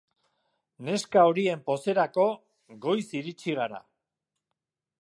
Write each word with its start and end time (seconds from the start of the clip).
Neska 0.87 1.25
horien 1.31 1.61
pozerako 1.67 2.25
goiz 2.87 3.05
iritsi 3.21 3.57
gara. 3.63 3.83